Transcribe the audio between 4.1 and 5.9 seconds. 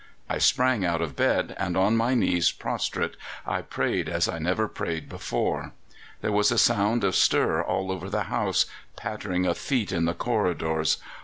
I never prayed before.